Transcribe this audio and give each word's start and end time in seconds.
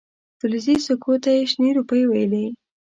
فلزي 0.39 0.75
سکو 0.85 1.13
ته 1.23 1.29
یې 1.37 1.43
شنې 1.51 1.69
روپۍ 1.77 2.01
ویلې. 2.07 2.45